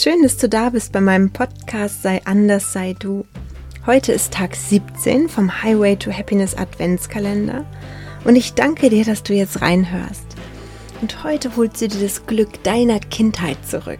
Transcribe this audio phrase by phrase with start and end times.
[0.00, 3.26] Schön, dass du da bist bei meinem Podcast Sei anders, sei du.
[3.84, 7.64] Heute ist Tag 17 vom Highway to Happiness Adventskalender
[8.24, 10.24] und ich danke dir, dass du jetzt reinhörst.
[11.00, 13.98] Und heute holt sie dir das Glück deiner Kindheit zurück.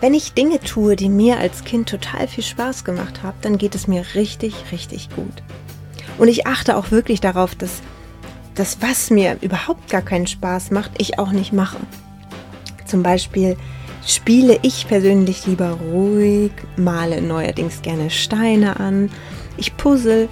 [0.00, 3.74] Wenn ich Dinge tue, die mir als Kind total viel Spaß gemacht haben, dann geht
[3.74, 5.42] es mir richtig, richtig gut.
[6.16, 7.82] Und ich achte auch wirklich darauf, dass
[8.54, 11.76] das, was mir überhaupt gar keinen Spaß macht, ich auch nicht mache.
[12.86, 13.58] Zum Beispiel
[14.06, 19.10] spiele ich persönlich lieber ruhig, male neuerdings gerne Steine an,
[19.56, 20.28] ich puzzle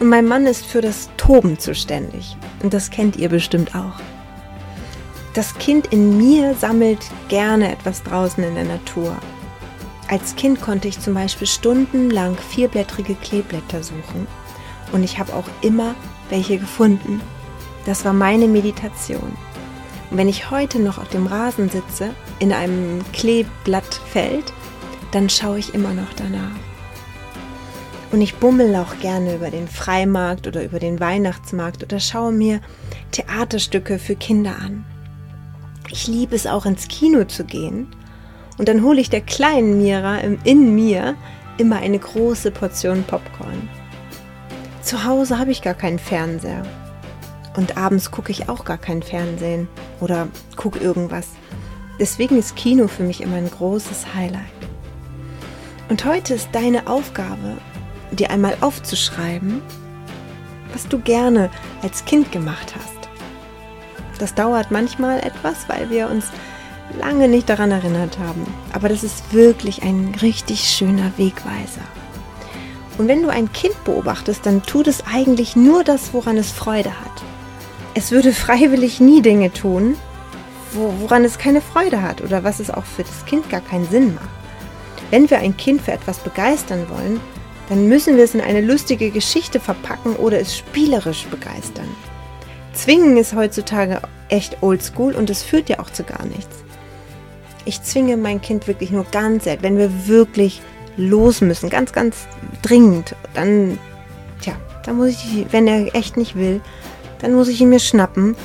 [0.00, 2.36] und mein Mann ist für das Toben zuständig.
[2.62, 4.00] Und das kennt ihr bestimmt auch.
[5.34, 9.14] Das Kind in mir sammelt gerne etwas draußen in der Natur.
[10.08, 14.26] Als Kind konnte ich zum Beispiel stundenlang vierblättrige Kleeblätter suchen
[14.92, 15.94] und ich habe auch immer
[16.30, 17.20] welche gefunden.
[17.86, 19.36] Das war meine Meditation.
[20.10, 24.52] Und wenn ich heute noch auf dem Rasen sitze, in einem Kleeblattfeld,
[25.12, 26.56] dann schaue ich immer noch danach.
[28.12, 32.60] Und ich bummel auch gerne über den Freimarkt oder über den Weihnachtsmarkt oder schaue mir
[33.12, 34.84] Theaterstücke für Kinder an.
[35.90, 37.88] Ich liebe es auch ins Kino zu gehen.
[38.58, 41.14] Und dann hole ich der kleinen Mira in mir
[41.56, 43.68] immer eine große Portion Popcorn.
[44.82, 46.62] Zu Hause habe ich gar keinen Fernseher.
[47.56, 49.68] Und abends gucke ich auch gar kein Fernsehen
[50.00, 51.28] oder gucke irgendwas.
[51.98, 54.44] Deswegen ist Kino für mich immer ein großes Highlight.
[55.88, 57.58] Und heute ist deine Aufgabe,
[58.12, 59.60] dir einmal aufzuschreiben,
[60.72, 61.50] was du gerne
[61.82, 63.08] als Kind gemacht hast.
[64.20, 66.26] Das dauert manchmal etwas, weil wir uns
[66.98, 68.46] lange nicht daran erinnert haben.
[68.72, 71.82] Aber das ist wirklich ein richtig schöner Wegweiser.
[72.98, 76.90] Und wenn du ein Kind beobachtest, dann tut es eigentlich nur das, woran es Freude
[76.90, 77.22] hat
[77.94, 79.96] es würde freiwillig nie Dinge tun,
[80.72, 84.14] woran es keine Freude hat oder was es auch für das Kind gar keinen Sinn
[84.14, 84.28] macht.
[85.10, 87.20] Wenn wir ein Kind für etwas begeistern wollen,
[87.68, 91.88] dann müssen wir es in eine lustige Geschichte verpacken oder es spielerisch begeistern.
[92.72, 96.56] Zwingen ist heutzutage echt oldschool und es führt ja auch zu gar nichts.
[97.64, 100.62] Ich zwinge mein Kind wirklich nur ganz selten, wenn wir wirklich
[100.96, 102.26] los müssen, ganz, ganz
[102.62, 103.78] dringend, dann,
[104.40, 104.54] tja,
[104.84, 106.60] da muss ich, wenn er echt nicht will,
[107.20, 108.36] dann muss ich ihn mir schnappen.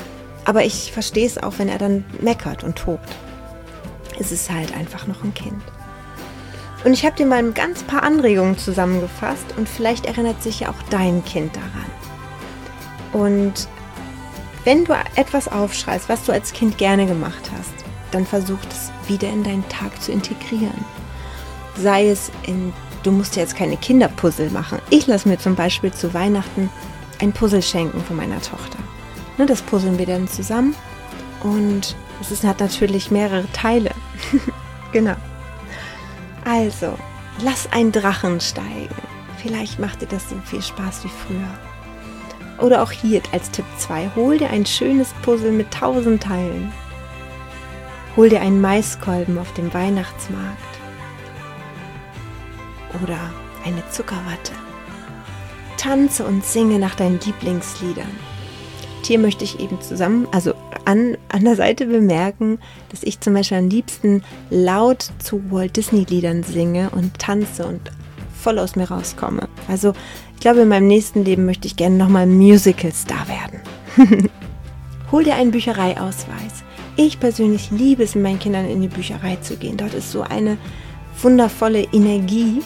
[0.44, 3.08] Aber ich verstehe es auch, wenn er dann meckert und tobt.
[4.18, 5.62] Es ist halt einfach noch ein Kind.
[6.84, 10.70] Und ich habe dir mal ein ganz paar Anregungen zusammengefasst und vielleicht erinnert sich ja
[10.70, 11.90] auch dein Kind daran.
[13.12, 13.68] Und
[14.64, 17.72] wenn du etwas aufschreibst, was du als Kind gerne gemacht hast,
[18.12, 20.84] dann versuch es wieder in deinen Tag zu integrieren.
[21.76, 22.72] Sei es in,
[23.02, 24.78] du musst ja jetzt keine Kinderpuzzle machen.
[24.90, 26.70] Ich lasse mir zum Beispiel zu Weihnachten
[27.20, 28.78] ein Puzzle schenken von meiner Tochter.
[29.38, 30.74] Ne, das puzzeln wir dann zusammen
[31.42, 33.90] und es ist, hat natürlich mehrere Teile.
[34.92, 35.16] genau.
[36.44, 36.96] Also,
[37.42, 38.94] lass einen Drachen steigen.
[39.38, 42.64] Vielleicht macht dir das so viel Spaß wie früher.
[42.64, 46.72] Oder auch hier als Tipp 2, hol dir ein schönes Puzzle mit tausend Teilen.
[48.16, 50.56] Hol dir einen Maiskolben auf dem Weihnachtsmarkt.
[53.02, 53.18] Oder
[53.66, 54.52] eine Zuckerwatte
[55.76, 58.10] tanze und singe nach deinen Lieblingsliedern.
[59.04, 60.52] hier möchte ich eben zusammen, also
[60.84, 62.58] an, an der Seite bemerken,
[62.90, 67.80] dass ich zum Beispiel am liebsten laut zu Walt Disney Liedern singe und tanze und
[68.34, 69.48] voll aus mir rauskomme.
[69.68, 69.92] Also
[70.34, 74.28] ich glaube, in meinem nächsten Leben möchte ich gerne nochmal Musical-Star werden.
[75.12, 76.64] Hol dir einen Büchereiausweis.
[76.96, 79.76] Ich persönlich liebe es, mit meinen Kindern in die Bücherei zu gehen.
[79.76, 80.58] Dort ist so eine
[81.20, 82.60] wundervolle Energie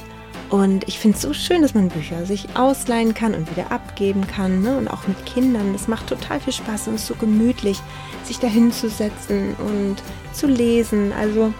[0.51, 4.27] und ich finde es so schön, dass man Bücher sich ausleihen kann und wieder abgeben
[4.27, 4.63] kann.
[4.63, 4.77] Ne?
[4.77, 5.73] Und auch mit Kindern.
[5.73, 7.81] Das macht total viel Spaß und ist so gemütlich,
[8.25, 9.97] sich da hinzusetzen und
[10.33, 11.13] zu lesen.
[11.13, 11.55] Also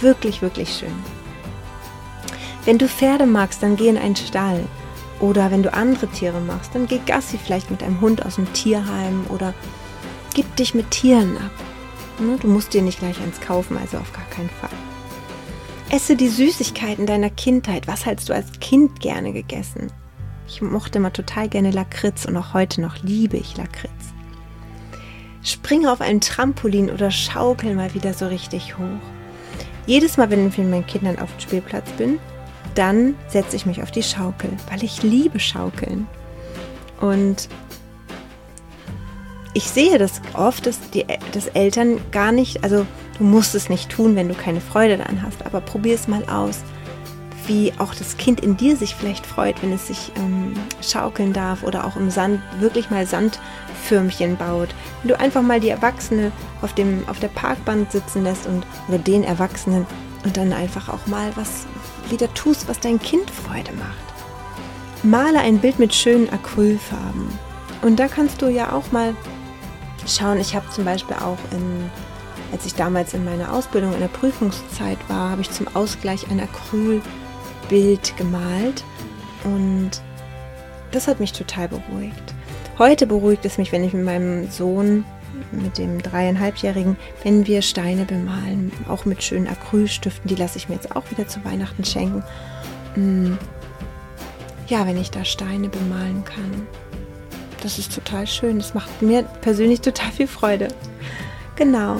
[0.00, 0.94] wirklich, wirklich schön.
[2.64, 4.64] Wenn du Pferde magst, dann geh in einen Stall.
[5.18, 8.52] Oder wenn du andere Tiere machst, dann geh Gassi vielleicht mit einem Hund aus dem
[8.52, 9.52] Tierheim oder
[10.34, 11.50] gib dich mit Tieren ab.
[12.20, 12.36] Ne?
[12.40, 14.70] Du musst dir nicht gleich eins kaufen, also auf gar keinen Fall.
[15.90, 17.88] Esse die Süßigkeiten deiner Kindheit.
[17.88, 19.90] Was hast du als Kind gerne gegessen?
[20.46, 24.12] Ich mochte immer total gerne Lakritz und auch heute noch liebe ich Lakritz.
[25.42, 29.00] Springe auf ein Trampolin oder schaukel mal wieder so richtig hoch.
[29.86, 32.18] Jedes Mal, wenn ich mit meinen Kindern auf dem Spielplatz bin,
[32.74, 36.06] dann setze ich mich auf die Schaukel, weil ich liebe Schaukeln.
[37.00, 37.48] Und
[39.54, 42.86] ich sehe das oft, dass, die, dass Eltern gar nicht, also
[43.18, 46.24] Du musst es nicht tun, wenn du keine Freude daran hast, aber probier es mal
[46.28, 46.60] aus,
[47.46, 51.62] wie auch das Kind in dir sich vielleicht freut, wenn es sich ähm, schaukeln darf
[51.62, 54.68] oder auch im Sand wirklich mal Sandförmchen baut.
[55.02, 56.30] Wenn du einfach mal die Erwachsene
[56.62, 59.86] auf, dem, auf der Parkband sitzen lässt und oder den Erwachsenen
[60.24, 61.66] und dann einfach auch mal was
[62.10, 64.08] wieder tust, was dein Kind Freude macht.
[65.02, 67.28] Male ein Bild mit schönen Acrylfarben.
[67.82, 69.14] Und da kannst du ja auch mal
[70.06, 70.40] schauen.
[70.40, 71.90] Ich habe zum Beispiel auch in,
[72.52, 76.40] als ich damals in meiner Ausbildung in der Prüfungszeit war, habe ich zum Ausgleich ein
[76.40, 78.84] Acrylbild gemalt.
[79.44, 79.90] Und
[80.90, 82.34] das hat mich total beruhigt.
[82.78, 85.04] Heute beruhigt es mich, wenn ich mit meinem Sohn
[85.52, 90.74] mit dem dreieinhalbjährigen, wenn wir Steine bemalen, auch mit schönen Acrylstiften, die lasse ich mir
[90.74, 92.24] jetzt auch wieder zu Weihnachten schenken.
[92.96, 93.36] Mm.
[94.68, 96.66] Ja, wenn ich da Steine bemalen kann.
[97.62, 98.58] Das ist total schön.
[98.58, 100.68] Das macht mir persönlich total viel Freude.
[101.56, 101.96] Genau.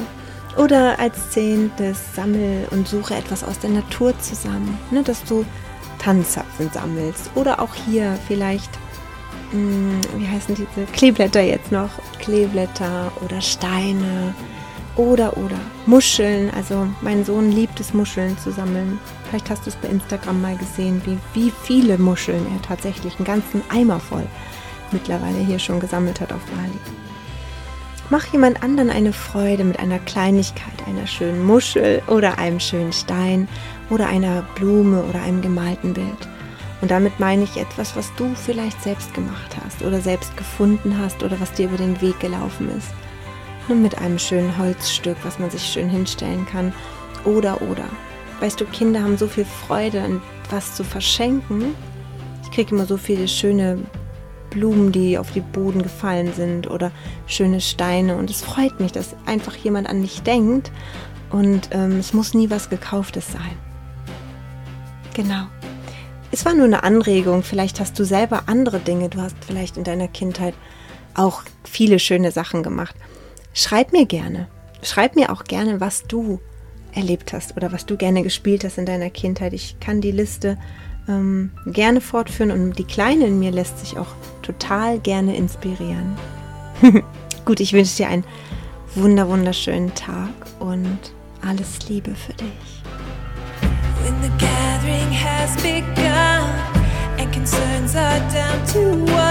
[0.56, 4.78] Oder als zehntes sammel und suche etwas aus der Natur zusammen.
[4.90, 5.44] Ne, dass du
[5.98, 7.30] Tanzzapfen sammelst.
[7.34, 8.70] Oder auch hier vielleicht
[9.50, 11.90] hm, wie heißen diese Kleeblätter jetzt noch?
[12.18, 14.34] Kleeblätter oder Steine
[14.96, 16.50] oder oder Muscheln.
[16.54, 18.98] Also mein Sohn liebt es, Muscheln zu sammeln.
[19.28, 23.26] Vielleicht hast du es bei Instagram mal gesehen, wie, wie viele Muscheln er tatsächlich, einen
[23.26, 24.26] ganzen Eimer voll,
[24.92, 26.78] mittlerweile hier schon gesammelt hat auf Bali.
[28.10, 33.46] Mach jemand anderen eine Freude mit einer Kleinigkeit, einer schönen Muschel oder einem schönen Stein
[33.90, 36.28] oder einer Blume oder einem gemalten Bild.
[36.80, 41.22] Und damit meine ich etwas, was du vielleicht selbst gemacht hast oder selbst gefunden hast
[41.22, 42.88] oder was dir über den Weg gelaufen ist.
[43.68, 46.72] Nur mit einem schönen Holzstück, was man sich schön hinstellen kann.
[47.24, 47.84] Oder, oder.
[48.40, 51.74] Weißt du, Kinder haben so viel Freude an was zu verschenken.
[52.44, 53.80] Ich kriege immer so viele schöne
[54.50, 56.90] Blumen, die auf die Boden gefallen sind oder
[57.26, 58.16] schöne Steine.
[58.16, 60.70] Und es freut mich, dass einfach jemand an mich denkt.
[61.30, 63.56] Und ähm, es muss nie was Gekauftes sein.
[65.14, 65.46] Genau.
[66.30, 67.42] Es war nur eine Anregung.
[67.42, 69.08] Vielleicht hast du selber andere Dinge.
[69.08, 70.54] Du hast vielleicht in deiner Kindheit
[71.14, 72.94] auch viele schöne Sachen gemacht.
[73.52, 74.48] Schreib mir gerne.
[74.82, 76.40] Schreib mir auch gerne, was du
[76.92, 79.52] erlebt hast oder was du gerne gespielt hast in deiner Kindheit.
[79.52, 80.58] Ich kann die Liste
[81.08, 86.16] ähm, gerne fortführen und die Kleine in mir lässt sich auch total gerne inspirieren.
[87.44, 88.24] Gut, ich wünsche dir einen
[88.94, 90.98] wunder wunderschönen Tag und
[91.46, 92.82] alles Liebe für dich.
[94.02, 96.48] When the gathering has begun
[97.18, 99.27] and concerns are down to one.